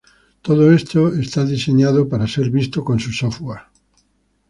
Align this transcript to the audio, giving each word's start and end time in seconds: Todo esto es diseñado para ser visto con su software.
Todo 0.41 0.71
esto 0.73 1.09
es 1.09 1.35
diseñado 1.47 2.09
para 2.09 2.25
ser 2.27 2.49
visto 2.49 2.83
con 2.83 2.99
su 2.99 3.11
software. 3.11 3.61